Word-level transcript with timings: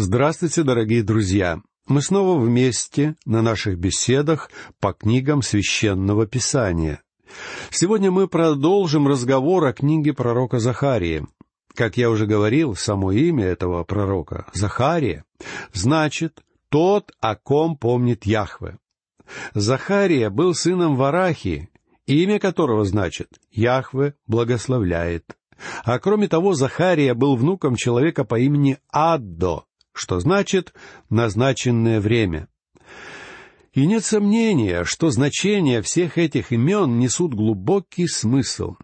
Здравствуйте, 0.00 0.62
дорогие 0.62 1.02
друзья! 1.02 1.60
Мы 1.88 2.02
снова 2.02 2.38
вместе 2.38 3.16
на 3.24 3.42
наших 3.42 3.78
беседах 3.78 4.48
по 4.78 4.92
книгам 4.92 5.42
священного 5.42 6.24
писания. 6.24 7.02
Сегодня 7.72 8.12
мы 8.12 8.28
продолжим 8.28 9.08
разговор 9.08 9.64
о 9.64 9.72
книге 9.72 10.12
пророка 10.12 10.60
Захарии. 10.60 11.26
Как 11.74 11.96
я 11.96 12.10
уже 12.10 12.26
говорил, 12.26 12.76
само 12.76 13.10
имя 13.10 13.46
этого 13.46 13.82
пророка, 13.82 14.46
Захария, 14.54 15.24
значит 15.72 16.44
«тот, 16.68 17.10
о 17.18 17.34
ком 17.34 17.76
помнит 17.76 18.24
Яхве». 18.24 18.78
Захария 19.52 20.30
был 20.30 20.54
сыном 20.54 20.94
Варахи, 20.94 21.70
имя 22.06 22.38
которого 22.38 22.84
значит 22.84 23.30
«Яхве 23.50 24.14
благословляет». 24.28 25.36
А 25.82 25.98
кроме 25.98 26.28
того, 26.28 26.54
Захария 26.54 27.14
был 27.14 27.34
внуком 27.34 27.74
человека 27.74 28.22
по 28.22 28.38
имени 28.38 28.78
Аддо, 28.92 29.64
что 29.98 30.20
значит 30.20 30.72
«назначенное 31.10 32.00
время». 32.00 32.48
И 33.72 33.86
нет 33.86 34.04
сомнения, 34.04 34.84
что 34.84 35.10
значения 35.10 35.82
всех 35.82 36.18
этих 36.18 36.52
имен 36.52 36.98
несут 36.98 37.34
глубокий 37.34 38.08
смысл. 38.08 38.76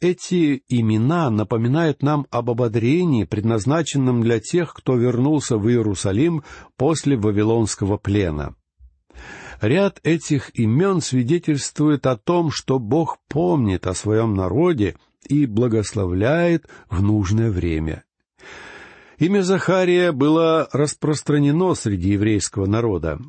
Эти 0.00 0.62
имена 0.68 1.28
напоминают 1.28 2.02
нам 2.02 2.26
об 2.30 2.48
ободрении, 2.48 3.24
предназначенном 3.24 4.22
для 4.22 4.40
тех, 4.40 4.72
кто 4.72 4.96
вернулся 4.96 5.58
в 5.58 5.68
Иерусалим 5.68 6.42
после 6.76 7.18
Вавилонского 7.18 7.98
плена. 7.98 8.54
Ряд 9.60 10.00
этих 10.04 10.58
имен 10.58 11.02
свидетельствует 11.02 12.06
о 12.06 12.16
том, 12.16 12.50
что 12.50 12.78
Бог 12.78 13.18
помнит 13.28 13.86
о 13.86 13.92
своем 13.92 14.34
народе 14.34 14.96
и 15.28 15.44
благословляет 15.44 16.66
в 16.88 17.02
нужное 17.02 17.50
время. 17.50 18.04
Имя 19.20 19.42
Захария 19.42 20.12
было 20.12 20.66
распространено 20.72 21.74
среди 21.74 22.12
еврейского 22.12 22.64
народа. 22.64 23.20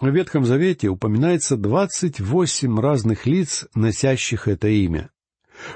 В 0.00 0.08
Ветхом 0.08 0.44
Завете 0.44 0.88
упоминается 0.88 1.56
двадцать 1.56 2.18
восемь 2.18 2.80
разных 2.80 3.26
лиц, 3.26 3.64
носящих 3.72 4.48
это 4.48 4.66
имя. 4.66 5.10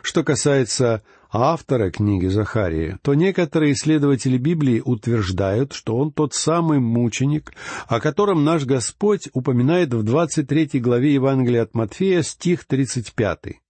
Что 0.02 0.24
касается 0.24 1.04
автора 1.30 1.92
книги 1.92 2.26
Захарии, 2.26 2.98
то 3.02 3.14
некоторые 3.14 3.74
исследователи 3.74 4.38
Библии 4.38 4.82
утверждают, 4.84 5.72
что 5.72 5.96
он 5.96 6.10
тот 6.10 6.34
самый 6.34 6.80
мученик, 6.80 7.52
о 7.86 8.00
котором 8.00 8.42
наш 8.44 8.64
Господь 8.64 9.28
упоминает 9.34 9.94
в 9.94 10.02
двадцать 10.02 10.48
третьей 10.48 10.80
главе 10.80 11.14
Евангелия 11.14 11.62
от 11.62 11.76
Матфея, 11.76 12.22
стих 12.22 12.64
тридцать 12.64 13.14
пятый. 13.14 13.60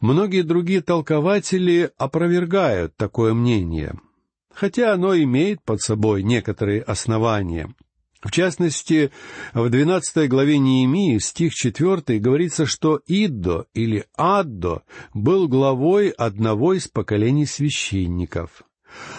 Многие 0.00 0.42
другие 0.42 0.80
толкователи 0.80 1.92
опровергают 1.98 2.96
такое 2.96 3.32
мнение 3.32 3.94
хотя 4.54 4.92
оно 4.92 5.16
имеет 5.16 5.62
под 5.62 5.80
собой 5.80 6.22
некоторые 6.22 6.82
основания. 6.82 7.74
В 8.24 8.30
частности, 8.30 9.10
в 9.52 9.68
двенадцатой 9.68 10.28
главе 10.28 10.58
Неемии, 10.58 11.18
стих 11.18 11.52
четвертый, 11.52 12.18
говорится, 12.18 12.64
что 12.64 12.98
Иддо 13.06 13.66
или 13.74 14.06
Аддо 14.16 14.82
был 15.12 15.46
главой 15.46 16.08
одного 16.08 16.72
из 16.72 16.88
поколений 16.88 17.44
священников. 17.44 18.62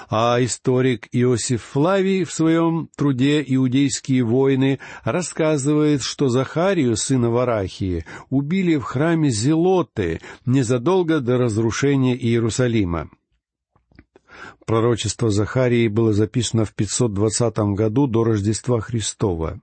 А 0.10 0.38
историк 0.42 1.08
Иосиф 1.12 1.62
Флавий 1.64 2.24
в 2.24 2.32
своем 2.32 2.90
труде 2.96 3.44
«Иудейские 3.46 4.24
войны» 4.24 4.80
рассказывает, 5.04 6.02
что 6.02 6.30
Захарию, 6.30 6.96
сына 6.96 7.30
Варахии, 7.30 8.06
убили 8.30 8.78
в 8.78 8.84
храме 8.84 9.30
Зелоты 9.30 10.22
незадолго 10.46 11.20
до 11.20 11.38
разрушения 11.38 12.16
Иерусалима. 12.16 13.10
Пророчество 14.66 15.30
Захарии 15.30 15.88
было 15.88 16.14
записано 16.14 16.66
в 16.66 16.74
520 16.74 17.58
году 17.76 18.08
до 18.08 18.24
Рождества 18.24 18.82
Христова. 18.82 19.60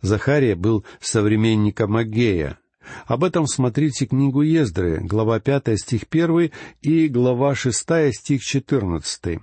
Захария 0.00 0.54
был 0.54 0.84
современником 1.00 1.96
Агея. 1.96 2.58
Об 3.06 3.24
этом 3.24 3.46
смотрите 3.46 4.06
книгу 4.06 4.40
Ездры, 4.42 5.00
глава 5.02 5.40
5, 5.40 5.78
стих 5.78 6.02
1 6.10 6.50
и 6.80 7.08
глава 7.08 7.54
6, 7.54 8.14
стих 8.14 8.42
14. 8.42 9.40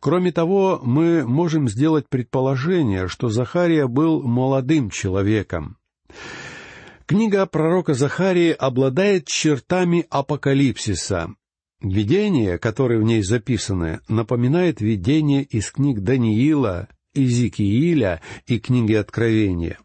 Кроме 0.00 0.32
того, 0.32 0.80
мы 0.82 1.26
можем 1.26 1.68
сделать 1.68 2.08
предположение, 2.08 3.08
что 3.08 3.28
Захария 3.28 3.86
был 3.86 4.22
молодым 4.22 4.90
человеком. 4.90 5.78
Книга 7.06 7.44
пророка 7.46 7.94
Захарии 7.94 8.50
обладает 8.50 9.26
чертами 9.26 10.06
апокалипсиса, 10.08 11.34
Видение, 11.84 12.56
которое 12.56 12.98
в 12.98 13.02
ней 13.02 13.22
записано, 13.22 14.00
напоминает 14.08 14.80
видение 14.80 15.42
из 15.42 15.70
книг 15.70 16.00
Даниила, 16.00 16.88
Изикииля 17.12 18.22
и 18.46 18.58
книги 18.58 18.94
Откровения. 18.94 19.78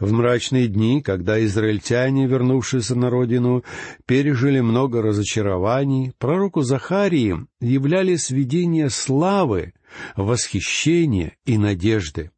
В 0.00 0.10
мрачные 0.10 0.66
дни, 0.66 1.00
когда 1.00 1.42
израильтяне, 1.44 2.26
вернувшиеся 2.26 2.96
на 2.96 3.10
родину, 3.10 3.62
пережили 4.06 4.58
много 4.58 5.02
разочарований, 5.02 6.12
пророку 6.18 6.62
Захарии 6.62 7.46
являлись 7.60 8.30
видения 8.30 8.90
славы, 8.90 9.74
восхищения 10.16 11.36
и 11.46 11.58
надежды. 11.58 12.32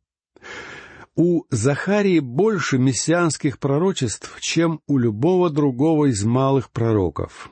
У 1.16 1.44
Захарии 1.48 2.18
больше 2.18 2.76
мессианских 2.76 3.58
пророчеств, 3.58 4.36
чем 4.40 4.80
у 4.86 4.98
любого 4.98 5.48
другого 5.48 6.10
из 6.10 6.22
малых 6.24 6.70
пророков. 6.70 7.50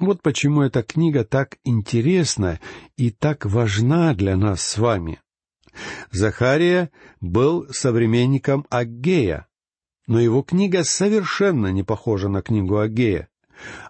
Вот 0.00 0.22
почему 0.22 0.62
эта 0.62 0.82
книга 0.82 1.24
так 1.24 1.58
интересна 1.64 2.60
и 2.96 3.10
так 3.10 3.46
важна 3.46 4.14
для 4.14 4.36
нас 4.36 4.62
с 4.62 4.78
вами. 4.78 5.20
Захария 6.10 6.90
был 7.20 7.66
современником 7.70 8.66
Аггея, 8.70 9.46
но 10.06 10.20
его 10.20 10.42
книга 10.42 10.84
совершенно 10.84 11.68
не 11.68 11.82
похожа 11.82 12.28
на 12.28 12.42
книгу 12.42 12.78
Аггея. 12.78 13.28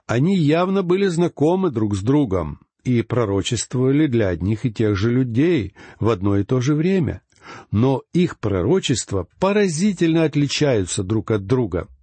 Они 0.06 0.36
явно 0.36 0.82
были 0.82 1.06
знакомы 1.06 1.70
друг 1.70 1.96
с 1.96 2.00
другом 2.00 2.60
и 2.84 3.02
пророчествовали 3.02 4.06
для 4.06 4.28
одних 4.28 4.66
и 4.66 4.72
тех 4.72 4.96
же 4.96 5.10
людей 5.10 5.74
в 6.00 6.10
одно 6.10 6.36
и 6.36 6.44
то 6.44 6.60
же 6.60 6.74
время, 6.74 7.22
но 7.70 8.02
их 8.12 8.38
пророчества 8.38 9.26
поразительно 9.40 10.24
отличаются 10.24 11.02
друг 11.02 11.30
от 11.30 11.46
друга— 11.46 11.88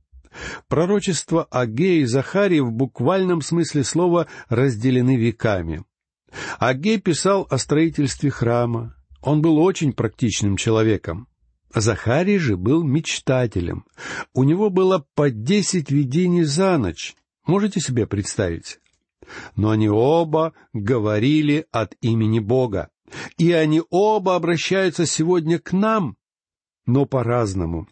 Пророчества 0.68 1.48
Агея 1.52 2.02
и 2.02 2.06
Захарии 2.06 2.60
в 2.60 2.72
буквальном 2.72 3.42
смысле 3.42 3.84
слова 3.84 4.28
разделены 4.50 5.18
веками. 5.18 5.84
Агей 6.60 7.00
писал 7.00 7.48
о 7.50 7.58
строительстве 7.58 8.30
храма. 8.30 8.96
Он 9.22 9.42
был 9.42 9.58
очень 9.60 9.94
практичным 9.94 10.58
человеком. 10.58 11.28
Захарий 11.74 12.38
же 12.38 12.58
был 12.58 12.84
мечтателем. 12.84 13.86
У 14.34 14.44
него 14.44 14.70
было 14.70 15.06
по 15.16 15.30
десять 15.30 15.92
видений 15.92 16.44
за 16.44 16.78
ночь. 16.78 17.16
Можете 17.46 17.80
себе 17.80 18.08
представить? 18.08 18.80
Но 19.56 19.70
они 19.70 19.90
оба 19.90 20.54
говорили 20.74 21.66
от 21.72 21.96
имени 22.02 22.40
Бога. 22.40 22.90
И 23.38 23.52
они 23.52 23.82
оба 23.90 24.36
обращаются 24.36 25.06
сегодня 25.06 25.60
к 25.60 25.74
нам, 25.74 26.18
но 26.86 27.06
по-разному. 27.06 27.88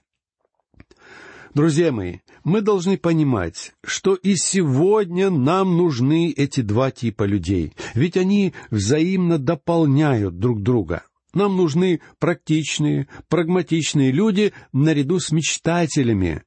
Друзья 1.53 1.91
мои, 1.91 2.17
мы 2.43 2.61
должны 2.61 2.97
понимать, 2.97 3.73
что 3.83 4.13
и 4.13 4.35
сегодня 4.35 5.29
нам 5.29 5.77
нужны 5.77 6.31
эти 6.31 6.61
два 6.61 6.91
типа 6.91 7.23
людей, 7.23 7.73
ведь 7.95 8.17
они 8.17 8.53
взаимно 8.69 9.39
дополняют 9.39 10.37
друг 10.37 10.61
друга. 10.61 11.03
Нам 11.33 11.57
нужны 11.57 12.01
практичные, 12.19 13.07
прагматичные 13.29 14.11
люди 14.11 14.53
наряду 14.73 15.19
с 15.19 15.31
мечтателями, 15.31 16.43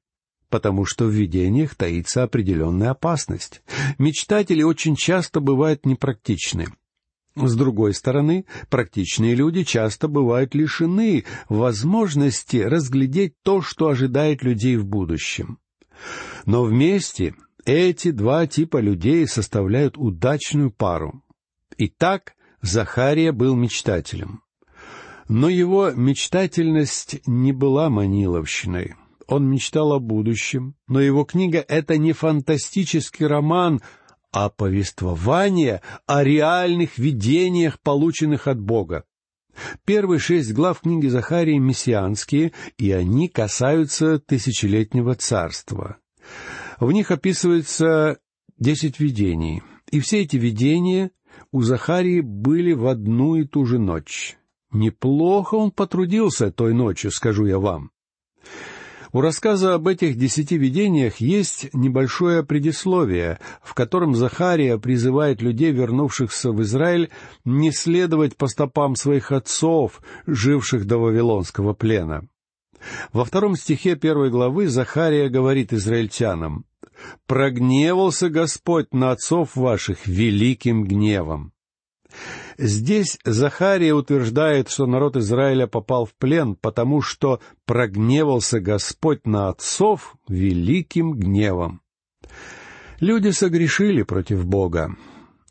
потому 0.48 0.84
что 0.84 1.06
в 1.06 1.10
видениях 1.10 1.74
таится 1.74 2.22
определенная 2.22 2.90
опасность. 2.90 3.62
Мечтатели 3.98 4.62
очень 4.62 4.96
часто 4.96 5.40
бывают 5.40 5.84
непрактичны. 5.86 6.66
С 7.34 7.56
другой 7.56 7.94
стороны, 7.94 8.44
практичные 8.68 9.34
люди 9.34 9.64
часто 9.64 10.06
бывают 10.06 10.54
лишены 10.54 11.24
возможности 11.48 12.58
разглядеть 12.58 13.34
то, 13.42 13.62
что 13.62 13.88
ожидает 13.88 14.42
людей 14.42 14.76
в 14.76 14.84
будущем. 14.84 15.58
Но 16.44 16.64
вместе 16.64 17.34
эти 17.64 18.10
два 18.10 18.46
типа 18.46 18.78
людей 18.78 19.26
составляют 19.26 19.96
удачную 19.96 20.70
пару. 20.70 21.22
Итак, 21.78 22.34
Захария 22.60 23.32
был 23.32 23.56
мечтателем. 23.56 24.42
Но 25.28 25.48
его 25.48 25.90
мечтательность 25.90 27.20
не 27.26 27.52
была 27.52 27.88
маниловщиной. 27.88 28.94
Он 29.26 29.48
мечтал 29.48 29.92
о 29.92 29.98
будущем, 29.98 30.74
но 30.88 31.00
его 31.00 31.24
книга— 31.24 31.64
это 31.68 31.96
не 31.96 32.12
фантастический 32.12 33.26
роман, 33.26 33.80
а 34.32 34.48
повествование 34.48 35.82
о 36.06 36.24
реальных 36.24 36.98
видениях, 36.98 37.78
полученных 37.80 38.48
от 38.48 38.58
Бога. 38.58 39.04
Первые 39.84 40.18
шесть 40.18 40.52
глав 40.52 40.80
книги 40.80 41.08
Захарии 41.08 41.58
мессианские, 41.58 42.52
и 42.78 42.90
они 42.90 43.28
касаются 43.28 44.18
тысячелетнего 44.18 45.14
царства. 45.14 45.98
В 46.80 46.90
них 46.90 47.10
описывается 47.10 48.18
десять 48.58 48.98
видений, 48.98 49.62
и 49.90 50.00
все 50.00 50.22
эти 50.22 50.36
видения 50.36 51.10
у 51.50 51.60
Захарии 51.62 52.20
были 52.20 52.72
в 52.72 52.86
одну 52.86 53.36
и 53.36 53.44
ту 53.44 53.66
же 53.66 53.78
ночь. 53.78 54.36
Неплохо 54.72 55.56
он 55.56 55.70
потрудился 55.70 56.50
той 56.50 56.72
ночью, 56.72 57.10
скажу 57.10 57.44
я 57.44 57.58
вам. 57.58 57.90
У 59.12 59.20
рассказа 59.20 59.74
об 59.74 59.88
этих 59.88 60.16
десяти 60.16 60.56
видениях 60.56 61.16
есть 61.16 61.68
небольшое 61.74 62.42
предисловие, 62.42 63.38
в 63.62 63.74
котором 63.74 64.14
Захария 64.14 64.78
призывает 64.78 65.42
людей, 65.42 65.70
вернувшихся 65.70 66.50
в 66.50 66.62
Израиль, 66.62 67.10
не 67.44 67.72
следовать 67.72 68.36
по 68.36 68.46
стопам 68.46 68.96
своих 68.96 69.30
отцов, 69.30 70.00
живших 70.26 70.86
до 70.86 70.96
Вавилонского 70.96 71.74
плена. 71.74 72.26
Во 73.12 73.26
втором 73.26 73.54
стихе 73.54 73.96
первой 73.96 74.30
главы 74.30 74.68
Захария 74.68 75.28
говорит 75.28 75.74
израильтянам, 75.74 76.64
«Прогневался 77.26 78.30
Господь 78.30 78.94
на 78.94 79.10
отцов 79.10 79.56
ваших 79.56 80.06
великим 80.06 80.84
гневом». 80.84 81.52
Здесь 82.58 83.18
Захария 83.24 83.94
утверждает, 83.94 84.68
что 84.68 84.86
народ 84.86 85.16
Израиля 85.16 85.66
попал 85.66 86.04
в 86.06 86.14
плен, 86.14 86.54
потому 86.54 87.00
что 87.00 87.40
прогневался 87.64 88.60
Господь 88.60 89.26
на 89.26 89.48
отцов 89.48 90.16
великим 90.28 91.12
гневом. 91.12 91.80
Люди 93.00 93.30
согрешили 93.30 94.02
против 94.02 94.46
Бога, 94.46 94.96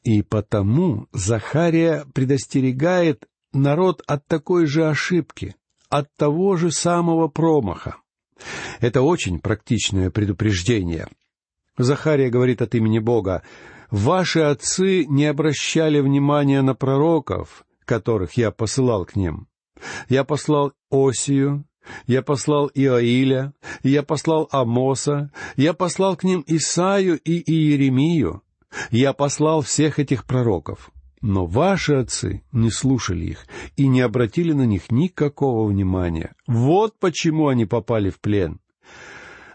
и 0.04 0.22
потому 0.22 1.08
Захария 1.12 2.06
предостерегает 2.14 3.28
народ 3.54 4.02
от 4.08 4.26
такой 4.28 4.66
же 4.66 4.88
ошибки, 4.88 5.56
от 5.90 6.08
того 6.16 6.56
же 6.56 6.72
самого 6.72 7.28
промаха. 7.28 7.98
Это 8.80 9.02
очень 9.02 9.40
практичное 9.40 10.10
предупреждение. 10.10 11.08
Захария 11.78 12.30
говорит 12.30 12.62
от 12.62 12.74
имени 12.76 13.00
Бога, 13.00 13.44
Ваши 13.92 14.40
отцы 14.40 15.06
не 15.06 15.26
обращали 15.26 16.00
внимания 16.00 16.62
на 16.62 16.74
пророков, 16.74 17.66
которых 17.84 18.34
я 18.38 18.50
посылал 18.50 19.06
к 19.06 19.18
ним. 19.18 19.48
Я 20.08 20.24
послал 20.24 20.72
Осию, 20.90 21.66
я 22.08 22.22
послал 22.22 22.72
Иоиля, 22.74 23.54
я 23.84 24.02
послал 24.04 24.48
Амоса, 24.52 25.32
я 25.58 25.74
послал 25.74 26.16
к 26.16 26.24
ним 26.24 26.44
Исаю 26.48 27.20
и 27.20 27.44
Иеремию. 27.52 28.44
Я 28.92 29.12
послал 29.12 29.62
всех 29.62 30.00
этих 30.00 30.26
пророков. 30.26 30.92
Но 31.22 31.46
ваши 31.46 31.96
отцы 31.96 32.44
не 32.54 32.72
слушали 32.72 33.26
их 33.26 33.46
и 33.76 33.88
не 33.88 34.02
обратили 34.02 34.54
на 34.54 34.66
них 34.66 34.90
никакого 34.90 35.68
внимания. 35.68 36.34
Вот 36.48 36.98
почему 36.98 37.50
они 37.50 37.66
попали 37.66 38.10
в 38.10 38.20
плен. 38.22 38.60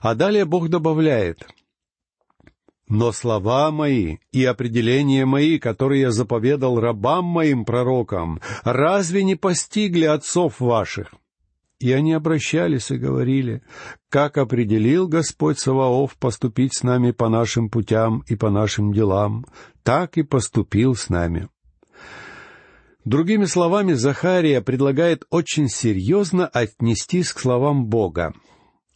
А 0.01 0.15
далее 0.15 0.45
Бог 0.45 0.69
добавляет, 0.69 1.49
но 2.89 3.13
слова 3.13 3.71
мои 3.71 4.19
и 4.33 4.45
определения 4.45 5.27
мои, 5.27 5.59
которые 5.59 6.03
я 6.03 6.11
заповедал 6.11 6.79
рабам 6.79 7.25
моим 7.25 7.65
пророкам, 7.65 8.41
разве 8.63 9.25
не 9.25 9.35
постигли 9.35 10.05
отцов 10.05 10.61
ваших? 10.61 11.13
И 11.79 11.93
они 11.93 12.15
обращались 12.15 12.91
и 12.91 12.97
говорили, 12.97 13.63
как 14.09 14.39
определил 14.39 15.09
Господь 15.09 15.59
Саваоф 15.59 16.17
поступить 16.17 16.75
с 16.75 16.83
нами 16.83 17.11
по 17.11 17.29
нашим 17.29 17.69
путям 17.69 18.25
и 18.29 18.35
по 18.35 18.51
нашим 18.51 18.93
делам, 18.93 19.45
так 19.83 20.17
и 20.17 20.23
поступил 20.23 20.95
с 20.95 21.11
нами. 21.11 21.49
Другими 23.05 23.45
словами, 23.45 23.93
Захария 23.93 24.63
предлагает 24.63 25.25
очень 25.31 25.69
серьезно 25.69 26.47
отнестись 26.47 27.33
к 27.33 27.41
словам 27.41 27.87
Бога, 27.87 28.33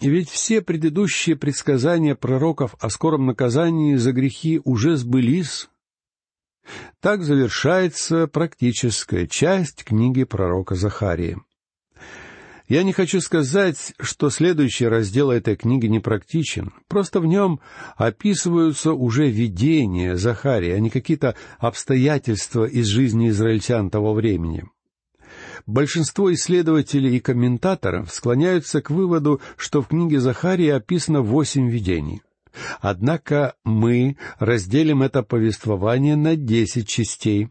и 0.01 0.09
ведь 0.09 0.31
все 0.31 0.63
предыдущие 0.63 1.37
предсказания 1.37 2.15
пророков 2.15 2.75
о 2.81 2.89
скором 2.89 3.27
наказании 3.27 3.97
за 3.97 4.13
грехи 4.13 4.61
уже 4.65 4.97
сбылись. 4.97 5.69
Так 7.01 7.23
завершается 7.23 8.27
практическая 8.27 9.27
часть 9.27 9.85
книги 9.85 10.25
пророка 10.25 10.75
Захарии. 10.75 11.39
Я 12.69 12.85
не 12.85 12.93
хочу 12.93 13.21
сказать, 13.21 13.95
что 13.99 14.31
следующий 14.31 14.87
раздел 14.87 15.33
этой 15.33 15.57
книги 15.57 15.87
непрактичен. 15.87 16.73
Просто 16.87 17.19
в 17.19 17.27
нем 17.27 17.59
описываются 17.97 18.93
уже 18.93 19.29
видения 19.29 20.17
Захарии, 20.17 20.71
а 20.71 20.79
не 20.79 20.89
какие-то 20.89 21.35
обстоятельства 21.59 22.65
из 22.65 22.87
жизни 22.87 23.31
израильтян 23.31 23.91
того 23.91 24.15
времени. 24.15 24.65
Большинство 25.67 26.33
исследователей 26.33 27.17
и 27.17 27.21
комментаторов 27.21 28.13
склоняются 28.13 28.81
к 28.83 28.91
выводу, 28.91 29.41
что 29.57 29.83
в 29.83 29.89
книге 29.89 30.21
Захария 30.21 30.75
описано 30.75 31.23
восемь 31.23 31.69
видений. 31.69 32.23
Однако 32.81 33.55
мы 33.65 34.17
разделим 34.39 35.03
это 35.03 35.23
повествование 35.23 36.17
на 36.17 36.37
десять 36.37 36.89
частей, 36.89 37.49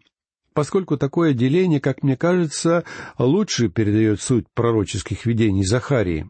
поскольку 0.53 0.97
такое 0.97 1.33
деление, 1.33 1.79
как 1.79 2.03
мне 2.03 2.17
кажется, 2.17 2.83
лучше 3.17 3.69
передает 3.69 4.21
суть 4.21 4.45
пророческих 4.53 5.25
видений 5.25 5.63
Захарии. 5.63 6.29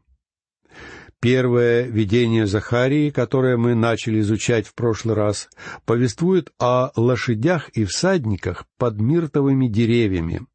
Первое 1.21 1.83
видение 1.83 2.47
Захарии, 2.47 3.09
которое 3.09 3.57
мы 3.57 3.75
начали 3.75 4.21
изучать 4.21 4.67
в 4.67 4.73
прошлый 4.73 5.15
раз, 5.15 5.49
повествует 5.85 6.51
о 6.59 6.91
лошадях 6.95 7.69
и 7.69 7.83
всадниках 7.83 8.65
под 8.77 9.01
миртовыми 9.01 9.67
деревьями. 9.67 10.45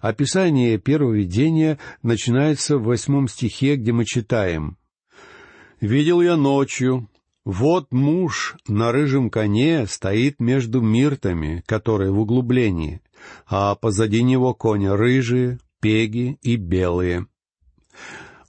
Описание 0.00 0.78
первого 0.78 1.14
видения 1.14 1.78
начинается 2.02 2.78
в 2.78 2.84
восьмом 2.84 3.28
стихе, 3.28 3.76
где 3.76 3.92
мы 3.92 4.04
читаем 4.04 4.76
«Видел 5.80 6.20
я 6.22 6.36
ночью, 6.36 7.08
вот 7.44 7.92
муж 7.92 8.56
на 8.66 8.92
рыжем 8.92 9.30
коне 9.30 9.86
стоит 9.86 10.40
между 10.40 10.80
миртами, 10.80 11.62
которые 11.66 12.10
в 12.10 12.18
углублении, 12.18 13.02
а 13.46 13.74
позади 13.74 14.22
него 14.22 14.54
коня 14.54 14.96
рыжие, 14.96 15.58
пеги 15.80 16.38
и 16.42 16.56
белые». 16.56 17.26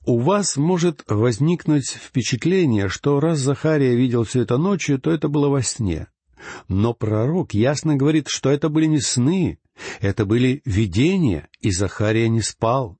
У 0.05 0.19
вас 0.19 0.55
может 0.55 1.03
возникнуть 1.09 1.89
впечатление, 1.89 2.87
что 2.87 3.19
раз 3.19 3.39
Захария 3.39 3.93
видел 3.93 4.23
все 4.23 4.43
это 4.43 4.57
ночью, 4.57 4.99
то 4.99 5.11
это 5.11 5.27
было 5.27 5.49
во 5.49 5.61
сне. 5.61 6.07
Но 6.67 6.93
пророк 6.93 7.53
ясно 7.53 7.95
говорит, 7.95 8.27
что 8.27 8.49
это 8.49 8.69
были 8.69 8.85
не 8.85 8.99
сны, 8.99 9.59
это 9.99 10.25
были 10.25 10.61
видения, 10.65 11.49
и 11.59 11.71
Захария 11.71 12.29
не 12.29 12.41
спал. 12.41 12.97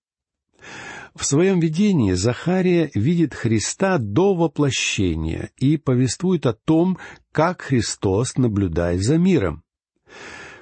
В 1.15 1.25
своем 1.25 1.59
видении 1.59 2.13
Захария 2.13 2.91
видит 2.93 3.33
Христа 3.33 3.97
до 3.97 4.35
воплощения 4.35 5.49
и 5.57 5.77
повествует 5.77 6.45
о 6.45 6.53
том, 6.53 6.99
как 7.31 7.61
Христос 7.61 8.37
наблюдает 8.37 9.01
за 9.01 9.17
миром. 9.17 9.63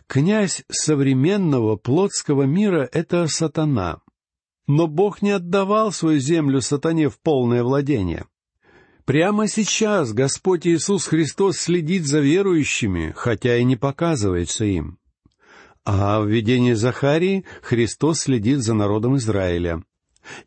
Князь 0.07 0.63
современного 0.69 1.75
плотского 1.75 2.43
мира— 2.43 2.87
это 2.93 3.27
сатана. 3.27 3.99
Но 4.67 4.87
Бог 4.87 5.21
не 5.21 5.31
отдавал 5.31 5.91
свою 5.91 6.19
землю 6.19 6.61
сатане 6.61 7.09
в 7.09 7.19
полное 7.19 7.63
владение. 7.63 8.25
Прямо 9.05 9.47
сейчас 9.47 10.13
Господь 10.13 10.65
Иисус 10.65 11.05
Христос 11.05 11.57
следит 11.57 12.07
за 12.07 12.21
верующими, 12.21 13.13
хотя 13.15 13.55
и 13.55 13.63
не 13.63 13.75
показывается 13.75 14.65
им. 14.65 14.97
А 15.85 16.19
в 16.19 16.27
видении 16.27 16.73
Захарии 16.73 17.45
Христос 17.61 18.21
следит 18.21 18.61
за 18.61 18.73
народом 18.73 19.17
Израиля. 19.17 19.83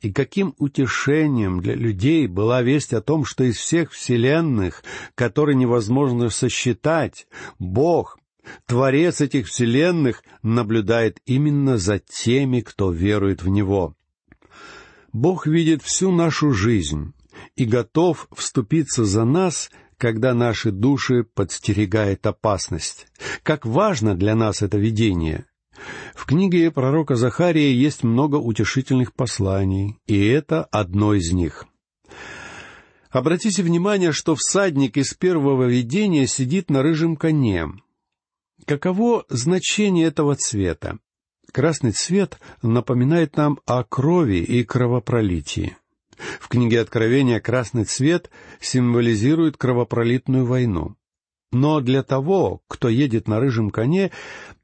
И 0.01 0.13
каким 0.13 0.57
утешением 0.59 1.61
для 1.61 1.75
людей 1.75 2.27
была 2.27 2.63
весть 2.63 2.93
о 2.93 3.01
том, 3.01 3.25
что 3.25 3.45
из 3.45 3.59
всех 3.59 3.93
вселенных, 3.93 4.83
которые 5.15 5.55
невозможно 5.55 6.29
сосчитать, 6.29 7.29
Бог, 7.61 8.19
Творец 8.67 9.21
этих 9.21 9.47
вселенных, 9.47 10.25
наблюдает 10.43 11.21
именно 11.27 11.79
за 11.79 12.01
теми, 12.01 12.61
кто 12.63 12.91
верует 12.91 13.41
в 13.41 13.49
Него. 13.49 13.95
Бог 15.13 15.47
видит 15.47 15.85
всю 15.85 16.11
нашу 16.11 16.53
жизнь 16.53 17.13
и 17.59 17.65
готов 17.65 18.29
вступиться 18.35 19.05
за 19.05 19.25
нас 19.25 19.71
когда 19.99 20.33
наши 20.33 20.71
души 20.71 21.25
подстерегает 21.25 22.25
опасность. 22.25 23.09
Как 23.43 23.67
важно 23.67 24.15
для 24.15 24.37
нас 24.37 24.63
это 24.63 24.79
видение! 24.79 25.47
В 26.15 26.25
книге 26.25 26.71
пророка 26.71 27.17
Захария 27.17 27.73
есть 27.75 28.05
много 28.05 28.37
утешительных 28.37 29.13
посланий, 29.13 29.99
и 30.07 30.25
это 30.27 30.65
одно 30.65 31.15
из 31.15 31.33
них. 31.33 31.67
Обратите 33.11 33.63
внимание, 33.63 34.13
что 34.13 34.37
всадник 34.37 34.97
из 34.97 35.15
первого 35.15 35.65
видения 35.65 36.29
сидит 36.29 36.71
на 36.71 36.83
рыжем 36.83 37.17
коне. 37.17 37.67
Каково 38.67 39.25
значение 39.29 40.07
этого 40.07 40.37
цвета? 40.37 40.99
Красный 41.53 41.93
цвет 41.93 42.39
напоминает 42.63 43.37
нам 43.37 43.59
о 43.67 43.83
крови 43.83 44.39
и 44.39 44.63
кровопролитии. 44.63 45.77
В 46.41 46.49
книге 46.49 46.81
Откровения 46.81 47.41
красный 47.41 47.85
цвет 47.85 48.31
символизирует 48.61 49.57
кровопролитную 49.57 50.45
войну. 50.45 50.97
Но 51.53 51.81
для 51.81 52.03
того, 52.03 52.63
кто 52.69 52.89
едет 52.89 53.29
на 53.29 53.41
рыжем 53.41 53.71
коне, 53.71 54.11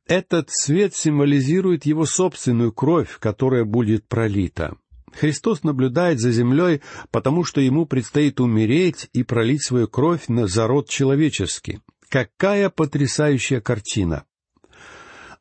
этот 0.06 0.50
цвет 0.50 0.94
символизирует 0.94 1.86
его 1.86 2.04
собственную 2.04 2.72
кровь, 2.72 3.18
которая 3.18 3.64
будет 3.64 4.06
пролита. 4.06 4.76
Христос 5.12 5.62
наблюдает 5.62 6.20
за 6.20 6.30
землей, 6.32 6.82
потому 7.10 7.44
что 7.44 7.60
ему 7.60 7.86
предстоит 7.86 8.40
умереть 8.40 9.08
и 9.12 9.22
пролить 9.22 9.64
свою 9.64 9.88
кровь 9.88 10.28
на 10.28 10.46
зарод 10.46 10.88
человеческий. 10.88 11.80
Какая 12.10 12.68
потрясающая 12.68 13.60
картина! 13.60 14.24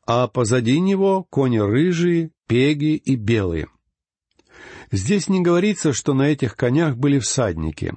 а 0.06 0.28
позади 0.28 0.80
него 0.80 1.24
кони 1.24 1.58
рыжие, 1.58 2.30
пеги 2.46 2.96
и 2.96 3.16
белые. 3.16 3.68
Здесь 4.90 5.28
не 5.28 5.40
говорится, 5.40 5.92
что 5.92 6.14
на 6.14 6.28
этих 6.28 6.56
конях 6.56 6.96
были 6.96 7.18
всадники. 7.18 7.94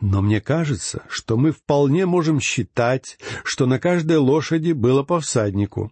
Но 0.00 0.20
мне 0.22 0.40
кажется, 0.40 1.02
что 1.08 1.36
мы 1.36 1.52
вполне 1.52 2.06
можем 2.06 2.40
считать, 2.40 3.18
что 3.44 3.66
на 3.66 3.78
каждой 3.78 4.18
лошади 4.18 4.72
было 4.72 5.02
по 5.02 5.20
всаднику. 5.20 5.90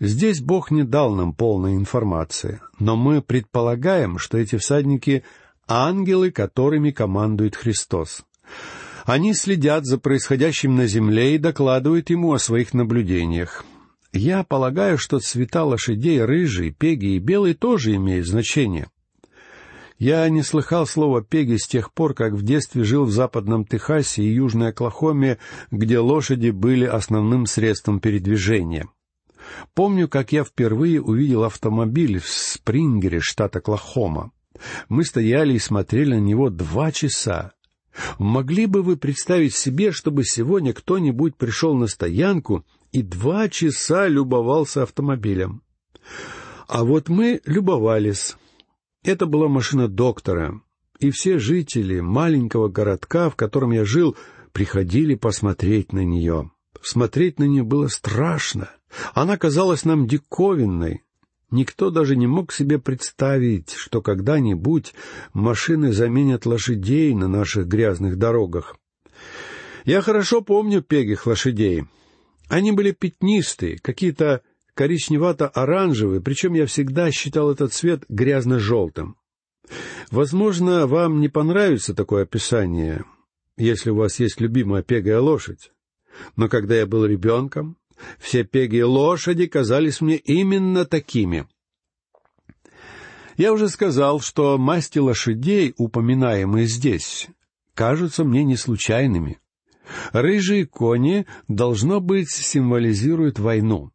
Здесь 0.00 0.40
Бог 0.40 0.70
не 0.70 0.84
дал 0.84 1.14
нам 1.14 1.34
полной 1.34 1.74
информации, 1.74 2.60
но 2.78 2.96
мы 2.96 3.20
предполагаем, 3.20 4.18
что 4.18 4.38
эти 4.38 4.56
всадники— 4.56 5.22
ангелы, 5.68 6.30
которыми 6.30 6.90
командует 6.90 7.56
Христос. 7.56 8.22
Они 9.04 9.34
следят 9.34 9.84
за 9.86 9.98
происходящим 9.98 10.76
на 10.76 10.86
земле 10.86 11.34
и 11.34 11.38
докладывают 11.38 12.10
ему 12.10 12.32
о 12.32 12.38
своих 12.38 12.74
наблюдениях. 12.74 13.64
Я 14.12 14.42
полагаю, 14.42 14.98
что 14.98 15.20
цвета 15.20 15.64
лошадей 15.64 16.24
рыжий, 16.24 16.72
пеги 16.72 17.14
и 17.14 17.18
белый 17.18 17.54
тоже 17.54 17.94
имеют 17.94 18.26
значение. 18.26 18.88
Я 19.98 20.26
не 20.30 20.42
слыхал 20.42 20.86
слова 20.86 21.22
«пеги» 21.22 21.56
с 21.56 21.68
тех 21.68 21.92
пор, 21.92 22.14
как 22.14 22.32
в 22.32 22.42
детстве 22.42 22.84
жил 22.84 23.04
в 23.04 23.12
западном 23.12 23.66
Техасе 23.66 24.22
и 24.22 24.32
южной 24.32 24.70
Оклахоме, 24.70 25.38
где 25.70 25.98
лошади 25.98 26.50
были 26.50 26.86
основным 26.86 27.44
средством 27.44 28.00
передвижения. 28.00 28.88
Помню, 29.74 30.08
как 30.08 30.32
я 30.32 30.42
впервые 30.42 31.02
увидел 31.02 31.44
автомобиль 31.44 32.18
в 32.18 32.28
Спрингере, 32.28 33.20
штат 33.20 33.56
Оклахома. 33.56 34.32
Мы 34.88 35.04
стояли 35.04 35.54
и 35.54 35.58
смотрели 35.58 36.14
на 36.14 36.20
него 36.20 36.48
два 36.50 36.92
часа. 36.92 37.52
Могли 38.18 38.66
бы 38.66 38.82
вы 38.82 38.96
представить 38.96 39.54
себе, 39.54 39.92
чтобы 39.92 40.24
сегодня 40.24 40.72
кто-нибудь 40.72 41.36
пришел 41.36 41.74
на 41.74 41.86
стоянку 41.86 42.64
и 42.92 43.02
два 43.02 43.48
часа 43.48 44.08
любовался 44.08 44.82
автомобилем? 44.82 45.62
А 46.68 46.84
вот 46.84 47.08
мы 47.08 47.40
любовались. 47.46 48.36
Это 49.02 49.26
была 49.26 49.48
машина 49.48 49.88
доктора, 49.88 50.60
и 50.98 51.10
все 51.10 51.38
жители 51.38 52.00
маленького 52.00 52.68
городка, 52.68 53.30
в 53.30 53.36
котором 53.36 53.72
я 53.72 53.84
жил, 53.84 54.16
приходили 54.52 55.14
посмотреть 55.14 55.92
на 55.92 56.04
нее. 56.04 56.50
Смотреть 56.82 57.38
на 57.38 57.44
нее 57.44 57.62
было 57.62 57.88
страшно. 57.88 58.70
Она 59.14 59.36
казалась 59.36 59.84
нам 59.84 60.06
диковинной. 60.06 61.02
Никто 61.50 61.90
даже 61.90 62.16
не 62.16 62.26
мог 62.26 62.52
себе 62.52 62.78
представить, 62.78 63.72
что 63.72 64.02
когда-нибудь 64.02 64.94
машины 65.32 65.92
заменят 65.92 66.46
лошадей 66.46 67.14
на 67.14 67.26
наших 67.26 67.66
грязных 67.66 68.16
дорогах. 68.16 68.76
Я 69.84 70.02
хорошо 70.02 70.42
помню 70.42 70.82
пегих 70.82 71.26
лошадей. 71.26 71.86
Они 72.50 72.72
были 72.72 72.90
пятнистые, 72.90 73.78
какие-то 73.78 74.42
коричневато-оранжевые, 74.74 76.20
причем 76.20 76.54
я 76.54 76.66
всегда 76.66 77.12
считал 77.12 77.52
этот 77.52 77.72
цвет 77.72 78.04
грязно-желтым. 78.08 79.16
Возможно, 80.10 80.88
вам 80.88 81.20
не 81.20 81.28
понравится 81.28 81.94
такое 81.94 82.24
описание, 82.24 83.04
если 83.56 83.90
у 83.90 83.94
вас 83.94 84.18
есть 84.18 84.40
любимая 84.40 84.82
пегая 84.82 85.20
лошадь. 85.20 85.70
Но 86.34 86.48
когда 86.48 86.74
я 86.74 86.86
был 86.86 87.06
ребенком, 87.06 87.76
все 88.18 88.42
пеги 88.42 88.80
лошади 88.80 89.46
казались 89.46 90.00
мне 90.00 90.16
именно 90.16 90.84
такими. 90.84 91.46
Я 93.36 93.52
уже 93.52 93.68
сказал, 93.68 94.18
что 94.18 94.58
масти 94.58 94.98
лошадей, 94.98 95.72
упоминаемые 95.76 96.66
здесь, 96.66 97.28
кажутся 97.74 98.24
мне 98.24 98.42
не 98.42 98.56
случайными. 98.56 99.39
Рыжие 100.12 100.66
кони, 100.66 101.26
должно 101.48 102.00
быть, 102.00 102.30
символизируют 102.30 103.38
войну. 103.38 103.90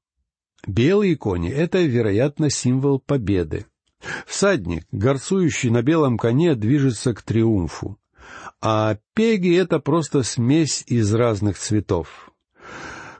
Белые 0.67 1.15
кони— 1.15 1.49
это, 1.51 1.81
вероятно, 1.83 2.49
символ 2.49 2.99
победы. 2.99 3.65
Всадник, 4.25 4.85
горцующий 4.91 5.69
на 5.69 5.81
белом 5.81 6.17
коне, 6.17 6.55
движется 6.55 7.13
к 7.13 7.21
триумфу. 7.21 7.97
А 8.61 8.97
пеги— 9.13 9.55
это 9.57 9.79
просто 9.79 10.23
смесь 10.23 10.83
из 10.87 11.13
разных 11.13 11.57
цветов. 11.57 12.31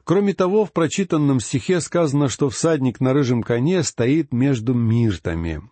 Кроме 0.04 0.34
того, 0.34 0.66
в 0.66 0.72
прочитанном 0.72 1.40
стихе 1.40 1.82
сказано, 1.82 2.30
что 2.30 2.50
всадник 2.50 3.00
на 3.00 3.14
рыжем 3.14 3.42
коне 3.42 3.84
стоит 3.84 4.34
между 4.34 4.74
миртами. 4.74 5.64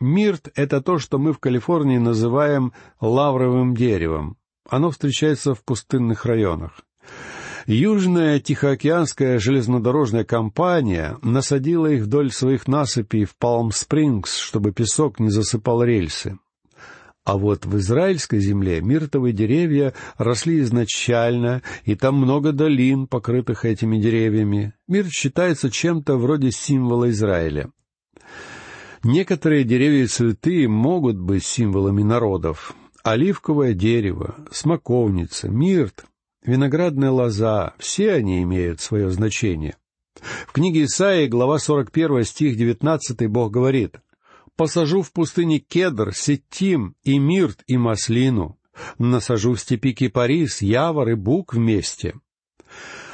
Мирт— 0.00 0.48
это 0.54 0.80
то, 0.80 0.98
что 0.98 1.18
мы 1.18 1.32
в 1.32 1.38
Калифорнии 1.38 1.98
называем 1.98 2.72
лавровым 3.00 3.74
деревом. 3.74 4.36
Оно 4.68 4.90
встречается 4.90 5.54
в 5.54 5.64
пустынных 5.64 6.26
районах. 6.26 6.80
Южная 7.66 8.38
Тихоокеанская 8.40 9.38
железнодорожная 9.38 10.24
компания 10.24 11.18
насадила 11.22 11.86
их 11.86 12.04
вдоль 12.04 12.30
своих 12.30 12.66
насыпей 12.66 13.24
в 13.24 13.36
Палм-Спрингс, 13.36 14.36
чтобы 14.36 14.72
песок 14.72 15.20
не 15.20 15.30
засыпал 15.30 15.82
рельсы. 15.82 16.38
А 17.24 17.36
вот 17.36 17.66
в 17.66 17.76
израильской 17.76 18.40
земле 18.40 18.80
миртовые 18.80 19.34
деревья 19.34 19.92
росли 20.16 20.60
изначально, 20.60 21.62
и 21.84 21.94
там 21.94 22.14
много 22.14 22.52
долин, 22.52 23.06
покрытых 23.06 23.66
этими 23.66 23.98
деревьями. 23.98 24.72
Мирт 24.86 25.10
считается 25.10 25.70
чем-то 25.70 26.16
вроде 26.16 26.50
символа 26.50 27.10
Израиля. 27.10 27.70
Некоторые 29.04 29.64
деревья 29.64 30.04
и 30.04 30.06
цветы 30.06 30.66
могут 30.68 31.18
быть 31.18 31.44
символами 31.44 32.02
народов. 32.02 32.74
Оливковое 33.08 33.72
дерево, 33.72 34.36
смоковница, 34.50 35.48
мирт, 35.48 36.04
виноградная 36.44 37.10
лоза— 37.10 37.72
все 37.78 38.12
они 38.12 38.42
имеют 38.42 38.82
свое 38.82 39.10
значение. 39.10 39.78
В 40.46 40.52
книге 40.52 40.84
Исаии, 40.84 41.26
глава 41.26 41.58
41, 41.58 42.24
стих 42.24 42.58
19, 42.58 43.26
Бог 43.28 43.50
говорит— 43.50 43.96
Посажу 44.56 45.00
в 45.00 45.10
пустыне 45.12 45.58
кедр, 45.58 46.12
сетим, 46.14 46.96
и 47.02 47.18
мирт, 47.18 47.62
и 47.66 47.78
маслину. 47.78 48.58
Насажу 48.98 49.54
в 49.54 49.60
степи 49.60 49.94
кипарис, 49.94 50.60
явор 50.60 51.08
и 51.08 51.14
бук 51.14 51.54
вместе. 51.54 52.14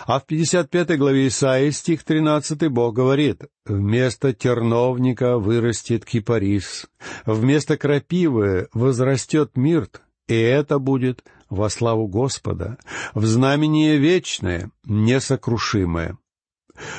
А 0.06 0.20
в 0.20 0.26
55 0.26 0.98
главе 0.98 1.28
Исаии, 1.28 1.70
стих 1.70 2.04
13, 2.04 2.68
Бог 2.68 2.94
говорит, 2.94 3.44
«Вместо 3.64 4.34
терновника 4.34 5.38
вырастет 5.38 6.04
кипарис, 6.04 6.86
вместо 7.24 7.78
крапивы 7.78 8.68
возрастет 8.74 9.56
мирт, 9.56 10.02
и 10.28 10.34
это 10.34 10.78
будет 10.78 11.24
во 11.48 11.70
славу 11.70 12.06
Господа, 12.06 12.76
в 13.14 13.24
знамение 13.24 13.96
вечное, 13.96 14.70
несокрушимое». 14.84 16.18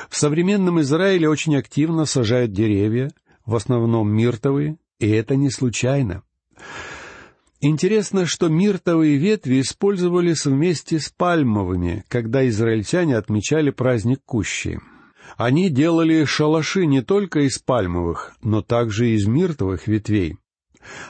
В 0.08 0.16
современном 0.16 0.80
Израиле 0.80 1.28
очень 1.28 1.56
активно 1.56 2.06
сажают 2.06 2.52
деревья, 2.52 3.12
в 3.44 3.54
основном 3.54 4.10
миртовые, 4.10 4.78
и 4.98 5.08
это 5.08 5.36
не 5.36 5.50
случайно. 5.50 6.22
Интересно, 7.60 8.26
что 8.26 8.48
миртовые 8.48 9.16
ветви 9.16 9.60
использовались 9.60 10.44
вместе 10.44 10.98
с 11.00 11.08
пальмовыми, 11.08 12.04
когда 12.08 12.46
израильтяне 12.48 13.16
отмечали 13.16 13.70
праздник 13.70 14.20
Кущи. 14.26 14.78
Они 15.36 15.70
делали 15.70 16.24
шалаши 16.24 16.86
не 16.86 17.02
только 17.02 17.40
из 17.40 17.58
пальмовых, 17.58 18.36
но 18.42 18.62
также 18.62 19.10
из 19.10 19.26
миртовых 19.26 19.86
ветвей. 19.86 20.36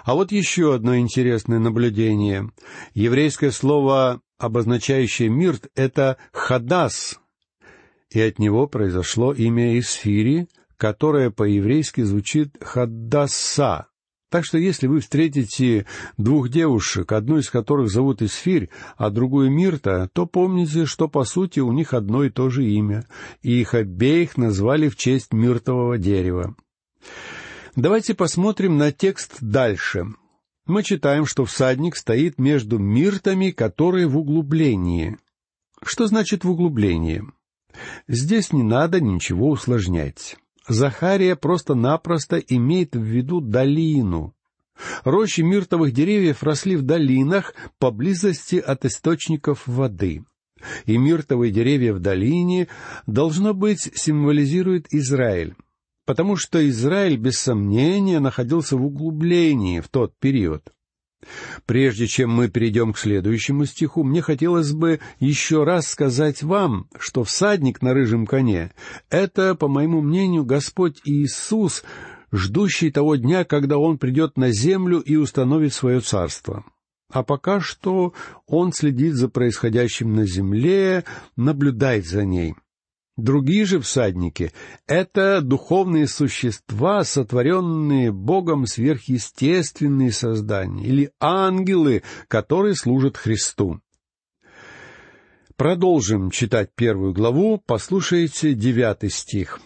А 0.05 0.15
вот 0.15 0.33
еще 0.33 0.75
одно 0.75 0.97
интересное 0.97 1.59
наблюдение. 1.59 2.51
Еврейское 2.95 3.51
слово, 3.51 4.21
обозначающее 4.39 5.29
мирт, 5.29 5.69
это 5.75 6.17
«хадас», 6.33 7.21
и 8.11 8.21
от 8.21 8.39
него 8.39 8.69
произошло 8.69 9.33
имя 9.33 9.79
Исфири, 9.79 10.49
которое 10.77 11.31
по-еврейски 11.31 12.03
звучит 12.03 12.57
«хаддаса». 12.61 13.89
Так 14.29 14.45
что 14.45 14.59
если 14.59 14.89
вы 14.89 15.01
встретите 15.01 15.87
двух 16.17 16.49
девушек, 16.49 17.13
одну 17.13 17.39
из 17.39 17.49
которых 17.49 17.91
зовут 17.91 18.23
Исфирь, 18.23 18.71
а 18.97 19.11
другую 19.11 19.51
Мирта, 19.51 20.11
то 20.13 20.27
помните, 20.27 20.85
что 20.85 21.09
по 21.09 21.25
сути 21.25 21.61
у 21.61 21.71
них 21.73 21.95
одно 21.95 22.25
и 22.25 22.31
то 22.31 22.51
же 22.51 22.65
имя, 22.65 23.07
и 23.43 23.61
их 23.61 23.75
обеих 23.75 24.37
назвали 24.37 24.89
в 24.89 24.97
честь 24.97 25.33
миртового 25.33 25.97
дерева. 25.97 26.57
Давайте 27.77 28.15
посмотрим 28.15 28.79
на 28.79 28.91
текст 28.91 29.37
дальше. 29.41 30.07
Мы 30.67 30.83
читаем, 30.83 31.27
что 31.27 31.45
всадник 31.45 31.95
стоит 31.95 32.39
между 32.39 32.79
миртами, 32.79 33.51
которые 33.51 34.09
в 34.09 34.19
углублении. 34.19 35.19
Что 35.85 36.09
значит 36.09 36.43
в 36.43 36.51
углублении? 36.51 37.23
Здесь 38.09 38.53
не 38.53 38.65
надо 38.65 39.01
ничего 39.01 39.51
усложнять. 39.51 40.37
Захария 40.69 41.37
просто-напросто 41.37 42.39
имеет 42.39 42.97
в 42.97 43.03
виду 43.03 43.41
долину. 43.41 44.35
Рощи 45.05 45.41
миртовых 45.41 45.93
деревьев 45.93 46.43
росли 46.43 46.77
в 46.77 46.83
долинах 46.83 47.55
поблизости 47.79 48.57
от 48.57 48.85
источников 48.85 49.67
воды. 49.67 50.25
И 50.87 50.99
миртовые 50.99 51.53
деревья 51.53 51.93
в 51.93 52.01
долине, 52.01 52.69
должно 53.07 53.55
быть, 53.55 53.91
символизируют 53.95 54.87
Израиль, 54.91 55.55
потому 56.05 56.37
что 56.37 56.67
Израиль, 56.69 57.17
без 57.17 57.39
сомнения, 57.39 58.21
находился 58.21 58.77
в 58.77 58.85
углублении 58.85 59.81
в 59.81 59.89
тот 59.89 60.15
период. 60.19 60.73
Прежде 61.65 62.07
чем 62.07 62.31
мы 62.31 62.49
перейдем 62.49 62.93
к 62.93 62.99
следующему 62.99 63.67
стиху, 63.67 64.05
мне 64.05 64.23
хотелось 64.23 64.73
бы 64.73 65.01
еще 65.19 65.65
раз 65.65 65.89
сказать 65.89 66.43
вам, 66.43 66.89
что 66.99 67.25
всадник 67.25 67.83
на 67.83 67.95
рыжем 67.95 68.27
коне— 68.27 68.73
это, 69.11 69.55
по 69.55 69.69
моему 69.69 70.01
мнению, 70.01 70.45
Господь 70.45 71.01
Иисус, 71.05 71.85
ждущий 72.33 72.91
того 72.91 73.17
дня, 73.17 73.45
когда 73.45 73.79
Он 73.79 73.99
придет 73.99 74.37
на 74.37 74.51
землю 74.51 75.01
и 75.01 75.17
установит 75.17 75.75
свое 75.75 76.01
царство. 76.01 76.65
А 77.13 77.23
пока 77.23 77.61
что 77.61 78.13
Он 78.47 78.73
следит 78.73 79.15
за 79.15 79.29
происходящим 79.29 80.15
на 80.15 80.27
земле, 80.27 81.05
наблюдает 81.37 82.07
за 82.07 82.25
ней— 82.25 82.55
Другие 83.17 83.65
же 83.65 83.81
всадники— 83.81 84.53
это 84.87 85.41
духовные 85.41 86.07
существа, 86.07 87.03
сотворенные 87.03 88.13
Богом 88.13 88.67
сверхъестественные 88.67 90.13
создания, 90.13 90.85
или 90.85 91.11
ангелы, 91.19 92.03
которые 92.29 92.75
служат 92.75 93.17
Христу. 93.17 93.81
Продолжим 95.57 96.31
читать 96.31 96.71
первую 96.75 97.15
главу, 97.15 97.57
послушайте 97.65 98.53
девятый 98.53 99.09
стих. 99.09 99.61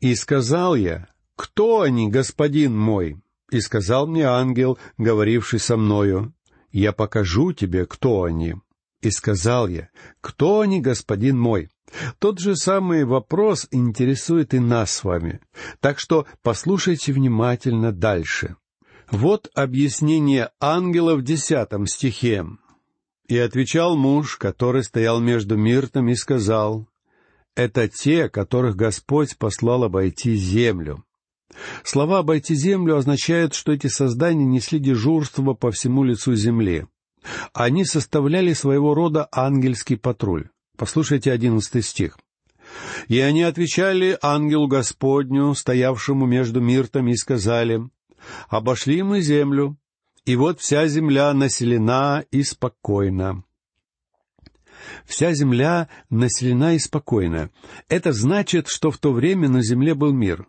«И 0.00 0.14
сказал 0.14 0.74
я, 0.74 1.08
кто 1.36 1.80
они, 1.80 2.10
господин 2.10 2.76
мой? 2.76 3.16
И 3.50 3.60
сказал 3.60 4.06
мне 4.06 4.26
ангел, 4.26 4.78
говоривший 4.98 5.58
со 5.58 5.78
мною, 5.78 6.34
я 6.70 6.92
покажу 6.92 7.54
тебе, 7.54 7.86
кто 7.86 8.24
они. 8.24 8.56
И 9.00 9.10
сказал 9.10 9.68
я, 9.68 9.88
кто 10.20 10.60
они, 10.60 10.82
господин 10.82 11.38
мой? 11.38 11.70
Тот 12.18 12.38
же 12.38 12.56
самый 12.56 13.04
вопрос 13.04 13.68
интересует 13.70 14.54
и 14.54 14.58
нас 14.58 14.92
с 14.92 15.04
вами. 15.04 15.40
Так 15.80 15.98
что 15.98 16.26
послушайте 16.42 17.12
внимательно 17.12 17.92
дальше. 17.92 18.56
Вот 19.10 19.50
объяснение 19.54 20.50
ангела 20.60 21.14
в 21.14 21.22
десятом 21.22 21.86
стихе. 21.86 22.46
«И 23.26 23.38
отвечал 23.38 23.96
муж, 23.96 24.36
который 24.36 24.84
стоял 24.84 25.20
между 25.20 25.56
Миртом, 25.56 26.08
и 26.08 26.14
сказал, 26.14 26.86
«Это 27.54 27.88
те, 27.88 28.28
которых 28.28 28.76
Господь 28.76 29.38
послал 29.38 29.84
обойти 29.84 30.34
землю». 30.34 31.04
Слова 31.84 32.18
«обойти 32.18 32.54
землю» 32.54 32.96
означают, 32.96 33.54
что 33.54 33.72
эти 33.72 33.86
создания 33.86 34.44
несли 34.44 34.78
дежурство 34.78 35.54
по 35.54 35.70
всему 35.70 36.04
лицу 36.04 36.34
земли. 36.34 36.86
Они 37.54 37.84
составляли 37.84 38.52
своего 38.52 38.94
рода 38.94 39.28
ангельский 39.32 39.96
патруль. 39.96 40.50
Послушайте 40.76 41.30
одиннадцатый 41.30 41.82
стих. 41.82 42.18
«И 43.08 43.20
они 43.20 43.42
отвечали 43.42 44.18
ангелу 44.22 44.66
Господню, 44.66 45.54
стоявшему 45.54 46.26
между 46.26 46.60
миртами, 46.60 47.12
и 47.12 47.16
сказали, 47.16 47.88
«Обошли 48.48 49.02
мы 49.02 49.20
землю, 49.20 49.76
и 50.24 50.34
вот 50.34 50.60
вся 50.60 50.86
земля 50.88 51.32
населена 51.32 52.24
и 52.30 52.42
спокойна». 52.42 53.44
Вся 55.04 55.32
земля 55.32 55.88
населена 56.10 56.74
и 56.74 56.78
спокойна. 56.78 57.50
Это 57.88 58.12
значит, 58.12 58.68
что 58.68 58.90
в 58.90 58.98
то 58.98 59.12
время 59.12 59.48
на 59.48 59.62
земле 59.62 59.94
был 59.94 60.12
мир. 60.12 60.46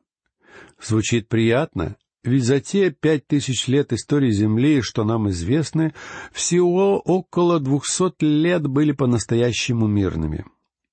Звучит 0.82 1.28
приятно, 1.28 1.98
ведь 2.26 2.44
за 2.44 2.60
те 2.60 2.90
пять 2.90 3.28
тысяч 3.28 3.68
лет 3.68 3.94
истории 3.94 4.32
Земли, 4.32 4.82
что 4.82 5.04
нам 5.04 5.30
известны, 5.30 5.94
всего 6.34 7.00
около 7.00 7.60
двухсот 7.60 8.22
лет 8.22 8.66
были 8.68 8.92
по-настоящему 8.92 9.88
мирными. 9.88 10.46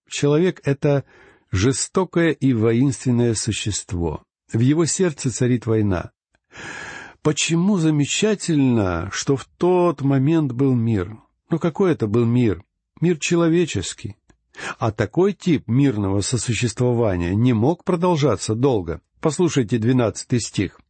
Человек— 0.08 0.60
это 0.64 1.04
жестокое 1.50 2.32
и 2.32 2.52
воинственное 2.52 3.34
существо. 3.34 4.22
В 4.52 4.60
его 4.60 4.84
сердце 4.84 5.30
царит 5.30 5.66
война. 5.66 6.10
Почему 7.22 7.78
замечательно, 7.78 9.08
что 9.12 9.36
в 9.36 9.46
тот 9.56 10.02
момент 10.02 10.52
был 10.52 10.74
мир? 10.74 11.16
Ну 11.50 11.58
какой 11.58 11.92
это 11.92 12.06
был 12.06 12.26
мир? 12.26 12.62
Мир 13.00 13.16
человеческий. 13.18 14.16
А 14.78 14.92
такой 14.92 15.32
тип 15.32 15.66
мирного 15.66 16.20
сосуществования 16.20 17.34
не 17.34 17.54
мог 17.54 17.84
продолжаться 17.84 18.54
долго. 18.54 19.00
Послушайте 19.20 19.78
двенадцатый 19.78 20.40
стих. 20.40 20.81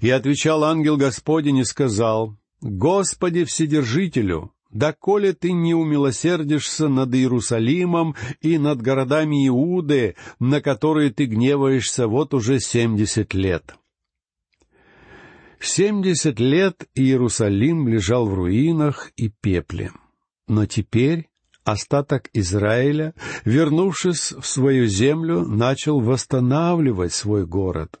И 0.00 0.10
отвечал 0.10 0.64
ангел 0.64 0.96
Господень 0.96 1.58
и 1.58 1.64
сказал, 1.64 2.36
«Господи 2.60 3.44
Вседержителю, 3.44 4.52
доколе 4.70 5.32
ты 5.32 5.52
не 5.52 5.74
умилосердишься 5.74 6.88
над 6.88 7.14
Иерусалимом 7.14 8.14
и 8.40 8.58
над 8.58 8.82
городами 8.82 9.46
Иуды, 9.48 10.16
на 10.38 10.60
которые 10.60 11.10
ты 11.10 11.26
гневаешься 11.26 12.08
вот 12.08 12.34
уже 12.34 12.60
семьдесят 12.60 13.34
лет». 13.34 13.76
Семьдесят 15.58 16.38
лет 16.38 16.86
Иерусалим 16.94 17.88
лежал 17.88 18.26
в 18.26 18.34
руинах 18.34 19.10
и 19.16 19.28
пепле. 19.28 19.90
Но 20.46 20.66
теперь 20.66 21.28
остаток 21.64 22.28
Израиля, 22.34 23.14
вернувшись 23.44 24.32
в 24.32 24.46
свою 24.46 24.86
землю, 24.86 25.42
начал 25.42 26.00
восстанавливать 26.00 27.12
свой 27.12 27.46
город. 27.46 28.00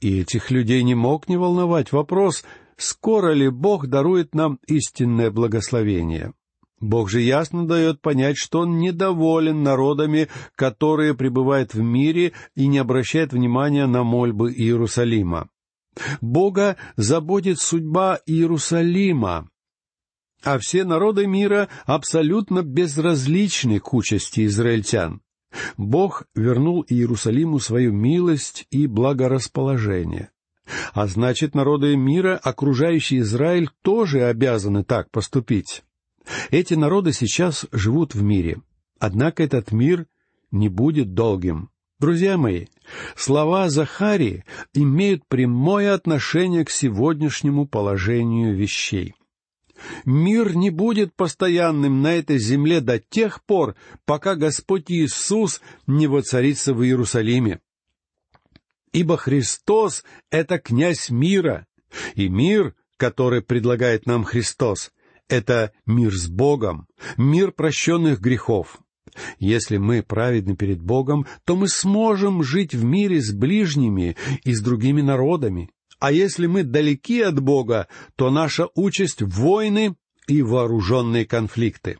И 0.00 0.20
этих 0.20 0.50
людей 0.50 0.82
не 0.82 0.94
мог 0.94 1.28
не 1.28 1.36
волновать 1.36 1.92
вопрос, 1.92 2.44
скоро 2.76 3.32
ли 3.32 3.48
Бог 3.48 3.86
дарует 3.86 4.34
нам 4.34 4.58
истинное 4.66 5.30
благословение. 5.30 6.32
Бог 6.78 7.08
же 7.08 7.20
ясно 7.22 7.66
дает 7.66 8.02
понять, 8.02 8.36
что 8.36 8.60
Он 8.60 8.78
недоволен 8.78 9.62
народами, 9.62 10.28
которые 10.54 11.14
пребывают 11.14 11.72
в 11.72 11.80
мире 11.80 12.32
и 12.54 12.66
не 12.66 12.78
обращают 12.78 13.32
внимания 13.32 13.86
на 13.86 14.04
мольбы 14.04 14.52
Иерусалима. 14.52 15.48
Бога 16.20 16.76
заботит 16.96 17.58
судьба 17.58 18.20
Иерусалима, 18.26 19.48
а 20.42 20.58
все 20.58 20.84
народы 20.84 21.26
мира 21.26 21.68
абсолютно 21.86 22.62
безразличны 22.62 23.80
к 23.80 23.92
участи 23.94 24.44
израильтян. 24.46 25.20
Бог 25.76 26.24
вернул 26.34 26.84
Иерусалиму 26.88 27.58
свою 27.58 27.92
милость 27.92 28.66
и 28.70 28.86
благорасположение. 28.86 30.30
А 30.92 31.06
значит, 31.06 31.54
народы 31.54 31.96
мира, 31.96 32.36
окружающие 32.36 33.20
Израиль, 33.20 33.70
тоже 33.82 34.24
обязаны 34.24 34.84
так 34.84 35.10
поступить. 35.10 35.84
Эти 36.50 36.74
народы 36.74 37.12
сейчас 37.12 37.66
живут 37.70 38.14
в 38.14 38.22
мире. 38.22 38.60
Однако 38.98 39.44
этот 39.44 39.70
мир 39.70 40.06
не 40.50 40.68
будет 40.68 41.14
долгим. 41.14 41.70
Друзья 41.98 42.36
мои, 42.36 42.66
слова 43.14 43.68
Захарии 43.70 44.44
имеют 44.74 45.26
прямое 45.28 45.94
отношение 45.94 46.64
к 46.64 46.70
сегодняшнему 46.70 47.66
положению 47.66 48.54
вещей— 48.56 49.14
Мир 50.04 50.56
не 50.56 50.70
будет 50.70 51.14
постоянным 51.14 52.02
на 52.02 52.14
этой 52.14 52.38
земле 52.38 52.80
до 52.80 52.98
тех 52.98 53.44
пор, 53.44 53.76
пока 54.04 54.34
Господь 54.34 54.90
Иисус 54.90 55.60
не 55.86 56.06
воцарится 56.06 56.74
в 56.74 56.82
Иерусалиме. 56.82 57.60
Ибо 58.92 59.16
Христос— 59.16 60.04
это 60.30 60.58
князь 60.58 61.10
мира, 61.10 61.66
и 62.14 62.28
мир, 62.28 62.74
который 62.96 63.42
предлагает 63.42 64.06
нам 64.06 64.24
Христос,— 64.24 64.92
это 65.28 65.72
мир 65.84 66.14
с 66.14 66.28
Богом, 66.28 66.86
мир 67.16 67.52
прощенных 67.52 68.20
грехов. 68.20 68.78
Если 69.38 69.76
мы 69.76 70.02
праведны 70.02 70.56
перед 70.56 70.80
Богом, 70.80 71.26
то 71.44 71.56
мы 71.56 71.68
сможем 71.68 72.42
жить 72.42 72.74
в 72.74 72.84
мире 72.84 73.20
с 73.20 73.32
ближними 73.32 74.16
и 74.44 74.52
с 74.52 74.60
другими 74.60 75.00
народами. 75.00 75.70
А 75.98 76.12
если 76.12 76.46
мы 76.46 76.62
далеки 76.62 77.22
от 77.22 77.40
Бога, 77.40 77.88
то 78.16 78.30
наша 78.30 78.68
участь— 78.74 79.20
войны 79.22 79.96
и 80.26 80.42
вооруженные 80.42 81.24
конфликты. 81.24 81.98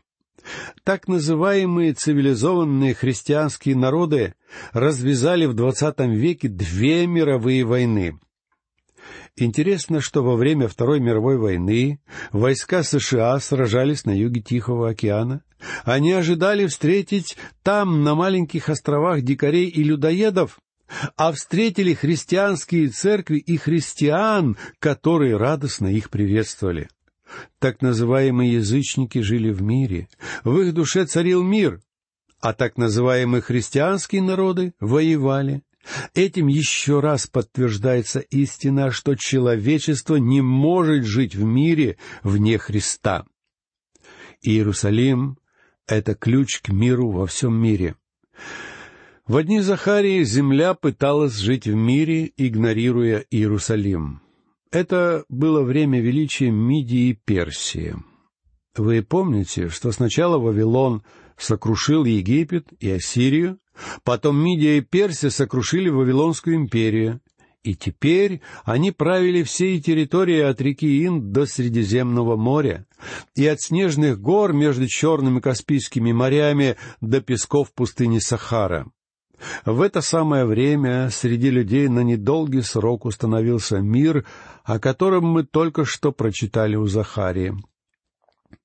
Так 0.83 1.07
называемые 1.07 1.93
цивилизованные 1.93 2.93
христианские 2.93 3.75
народы 3.75 4.35
развязали 4.71 5.45
в 5.45 5.53
двадцатом 5.53 6.11
веке 6.13 6.47
две 6.47 7.05
мировые 7.05 7.65
войны. 7.65 8.19
Интересно, 9.35 10.01
что 10.01 10.23
во 10.23 10.35
время 10.35 10.67
Второй 10.67 10.99
мировой 10.99 11.37
войны 11.37 11.99
войска 12.31 12.83
США 12.83 13.39
сражались 13.39 14.05
на 14.05 14.11
юге 14.11 14.41
Тихого 14.41 14.89
океана. 14.89 15.43
Они 15.83 16.11
ожидали 16.11 16.65
встретить 16.65 17.37
там, 17.63 18.03
на 18.03 18.15
маленьких 18.15 18.69
островах, 18.69 19.21
дикарей 19.21 19.69
и 19.69 19.83
людоедов, 19.83 20.59
а 21.15 21.31
встретили 21.31 21.93
христианские 21.93 22.89
церкви 22.89 23.37
и 23.37 23.57
христиан, 23.57 24.57
которые 24.79 25.37
радостно 25.37 25.87
их 25.87 26.09
приветствовали. 26.09 26.89
Так 27.59 27.81
называемые 27.81 28.53
язычники 28.53 29.19
жили 29.19 29.51
в 29.51 29.61
мире, 29.61 30.07
в 30.43 30.59
их 30.61 30.73
душе 30.73 31.05
царил 31.05 31.43
мир, 31.43 31.81
а 32.39 32.53
так 32.53 32.77
называемые 32.77 33.41
христианские 33.41 34.21
народы 34.21 34.73
воевали. 34.79 35.63
Этим 36.13 36.47
еще 36.47 36.99
раз 36.99 37.27
подтверждается 37.27 38.19
истина, 38.19 38.91
что 38.91 39.15
человечество 39.15 40.17
не 40.17 40.41
может 40.41 41.05
жить 41.05 41.35
в 41.35 41.43
мире 41.43 41.97
вне 42.23 42.57
Христа. 42.57 43.25
Иерусалим— 44.41 45.37
это 45.87 46.13
ключ 46.13 46.59
к 46.59 46.69
миру 46.69 47.11
во 47.11 47.25
всем 47.25 47.55
мире. 47.55 47.95
В 49.27 49.43
дни 49.43 49.59
Захарии 49.59 50.23
земля 50.23 50.73
пыталась 50.73 51.35
жить 51.35 51.65
в 51.65 51.75
мире, 51.75 52.31
игнорируя 52.37 53.25
Иерусалим. 53.29 54.21
Это 54.71 55.25
было 55.27 55.63
время 55.63 55.99
величия 55.99 56.49
Мидии 56.49 57.09
и 57.09 57.13
Персии. 57.13 57.97
Вы 58.77 59.01
помните, 59.01 59.67
что 59.67 59.91
сначала 59.91 60.37
Вавилон 60.37 61.03
сокрушил 61.35 62.05
Египет 62.05 62.69
и 62.79 62.89
Ассирию, 62.89 63.59
потом 64.05 64.41
Мидия 64.41 64.77
и 64.77 64.81
Персия 64.81 65.29
сокрушили 65.29 65.89
Вавилонскую 65.89 66.55
империю, 66.55 67.19
и 67.63 67.75
теперь 67.75 68.39
они 68.63 68.91
правили 68.91 69.43
всей 69.43 69.81
территорией 69.81 70.47
от 70.47 70.61
реки 70.61 71.05
Инд 71.05 71.33
до 71.33 71.45
Средиземного 71.45 72.37
моря, 72.37 72.85
и 73.35 73.45
от 73.45 73.59
снежных 73.59 74.21
гор 74.21 74.53
между 74.53 74.87
Черным 74.87 75.39
и 75.39 75.41
Каспийскими 75.41 76.13
морями 76.13 76.77
до 77.01 77.19
песков 77.19 77.73
пустыни 77.73 78.19
Сахара. 78.19 78.89
В 79.65 79.81
это 79.81 80.01
самое 80.01 80.45
время 80.45 81.09
среди 81.11 81.49
людей 81.49 81.87
на 81.87 82.01
недолгий 82.01 82.63
срок 82.63 83.05
установился 83.05 83.79
мир, 83.79 84.25
о 84.63 84.79
котором 84.79 85.25
мы 85.25 85.43
только 85.43 85.85
что 85.85 86.11
прочитали 86.11 86.75
у 86.75 86.87
Захарии. 86.87 87.55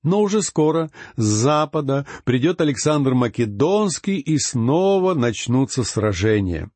Но 0.01 0.21
уже 0.21 0.41
скоро 0.41 0.91
с 1.15 1.23
запада 1.23 2.05
придет 2.23 2.61
Александр 2.61 3.13
Македонский, 3.13 4.19
и 4.19 4.37
снова 4.37 5.13
начнутся 5.13 5.83
сражения. 5.83 6.71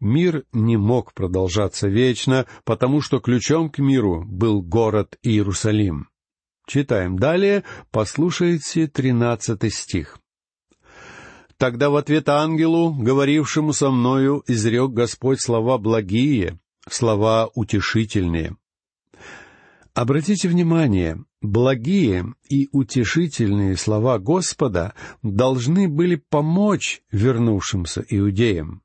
Мир 0.00 0.44
не 0.52 0.76
мог 0.76 1.14
продолжаться 1.14 1.88
вечно, 1.88 2.46
потому 2.64 3.00
что 3.00 3.20
ключом 3.20 3.70
к 3.70 3.78
миру 3.78 4.24
был 4.26 4.62
город 4.62 5.18
Иерусалим. 5.22 6.08
Читаем 6.66 7.18
далее, 7.18 7.64
послушайте 7.90 8.86
тринадцатый 8.86 9.70
стих. 9.70 10.18
Тогда 11.56 11.90
в 11.90 11.96
ответ 11.96 12.28
ангелу, 12.28 12.92
говорившему 12.92 13.72
со 13.72 13.90
мною, 13.90 14.42
изрек 14.46 14.90
Господь 14.90 15.40
слова 15.40 15.78
благие, 15.78 16.58
слова 16.88 17.48
утешительные. 17.54 18.56
Обратите 19.94 20.48
внимание, 20.48 21.24
благие 21.40 22.34
и 22.48 22.68
утешительные 22.72 23.76
слова 23.76 24.18
Господа 24.18 24.94
должны 25.22 25.88
были 25.88 26.16
помочь 26.16 27.02
вернувшимся 27.12 28.04
иудеям. 28.08 28.82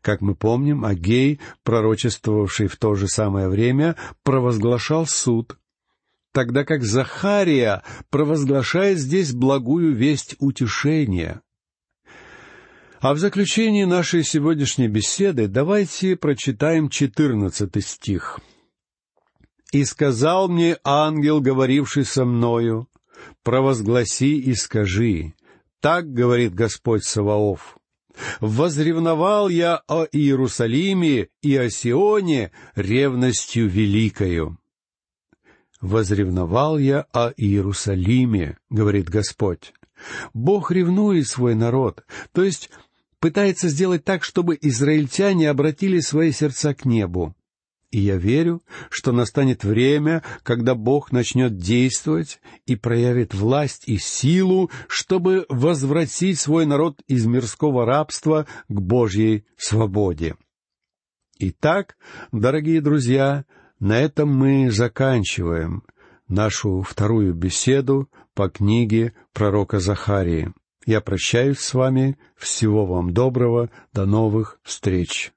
Как 0.00 0.20
мы 0.20 0.36
помним, 0.36 0.84
Агей, 0.84 1.40
пророчествовавший 1.64 2.68
в 2.68 2.76
то 2.76 2.94
же 2.94 3.08
самое 3.08 3.48
время, 3.48 3.96
провозглашал 4.22 5.06
суд, 5.06 5.58
тогда 6.30 6.64
как 6.64 6.84
Захария 6.84 7.82
провозглашает 8.08 8.98
здесь 8.98 9.32
благую 9.32 9.94
весть 9.94 10.36
утешения. 10.38 11.42
А 13.04 13.12
в 13.12 13.18
заключении 13.18 13.84
нашей 13.84 14.24
сегодняшней 14.24 14.88
беседы 14.88 15.46
давайте 15.46 16.16
прочитаем 16.16 16.88
четырнадцатый 16.88 17.82
стих. 17.82 18.40
«И 19.72 19.84
сказал 19.84 20.48
мне 20.48 20.78
ангел, 20.84 21.42
говоривший 21.42 22.06
со 22.06 22.24
мною, 22.24 22.88
провозгласи 23.42 24.38
и 24.40 24.54
скажи, 24.54 25.34
так 25.80 26.14
говорит 26.14 26.54
Господь 26.54 27.04
Саваоф, 27.04 27.76
возревновал 28.40 29.50
я 29.50 29.82
о 29.86 30.06
Иерусалиме 30.10 31.28
и 31.42 31.56
о 31.58 31.68
Сионе 31.68 32.52
ревностью 32.74 33.68
великою. 33.68 34.56
Возревновал 35.82 36.78
я 36.78 37.04
о 37.12 37.34
Иерусалиме, 37.36 38.56
говорит 38.70 39.10
Господь. 39.10 39.74
Бог 40.32 40.70
ревнует 40.70 41.28
свой 41.28 41.54
народ, 41.54 42.04
то 42.32 42.42
есть 42.42 42.70
пытается 43.24 43.70
сделать 43.70 44.04
так, 44.04 44.22
чтобы 44.22 44.58
израильтяне 44.60 45.48
обратили 45.48 46.00
свои 46.00 46.30
сердца 46.30 46.74
к 46.74 46.84
небу. 46.84 47.34
И 47.90 47.98
я 47.98 48.18
верю, 48.18 48.60
что 48.90 49.12
настанет 49.12 49.64
время, 49.64 50.22
когда 50.42 50.74
Бог 50.74 51.10
начнет 51.10 51.56
действовать 51.56 52.38
и 52.66 52.76
проявит 52.76 53.32
власть 53.32 53.84
и 53.86 53.96
силу, 53.96 54.70
чтобы 54.88 55.46
возвратить 55.48 56.38
свой 56.38 56.66
народ 56.66 57.00
из 57.08 57.24
мирского 57.24 57.86
рабства 57.86 58.46
к 58.68 58.78
Божьей 58.78 59.46
свободе. 59.56 60.36
Итак, 61.38 61.96
дорогие 62.30 62.82
друзья, 62.82 63.46
на 63.80 63.98
этом 64.02 64.36
мы 64.36 64.70
заканчиваем 64.70 65.82
нашу 66.28 66.82
вторую 66.82 67.32
беседу 67.32 68.10
по 68.34 68.50
книге 68.50 69.14
пророка 69.32 69.78
Захарии. 69.78 70.52
Я 70.86 71.00
прощаюсь 71.00 71.60
с 71.60 71.74
вами. 71.74 72.16
Всего 72.36 72.84
вам 72.86 73.12
доброго. 73.12 73.70
До 73.92 74.04
новых 74.04 74.58
встреч. 74.62 75.32